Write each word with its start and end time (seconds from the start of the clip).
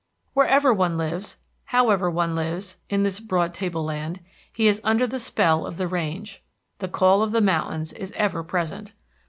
Wherever 0.33 0.73
one 0.73 0.97
lives, 0.97 1.37
however 1.65 2.09
one 2.09 2.33
lives, 2.33 2.77
in 2.89 3.03
this 3.03 3.19
broad 3.19 3.53
tableland, 3.53 4.19
he 4.51 4.65
is 4.65 4.81
under 4.83 5.05
the 5.05 5.19
spell 5.19 5.63
of 5.63 5.77
the 5.77 5.87
range. 5.87 6.41
The 6.79 6.87
call 6.87 7.21
of 7.21 7.31
the 7.31 7.39
mountains 7.39 7.93
is 7.93 8.11
ever 8.15 8.41
present. 8.43 8.93